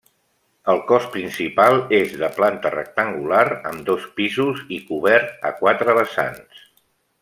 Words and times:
El 0.71 0.79
cos 0.91 1.03
principal 1.15 1.77
és 1.97 2.15
de 2.23 2.31
planta 2.39 2.73
rectangular, 2.77 3.45
amb 3.73 3.87
dos 3.93 4.11
pisos 4.21 4.67
i 4.79 4.83
cobert 4.91 5.49
a 5.53 5.57
quatre 5.65 6.01
vessants. 6.05 6.69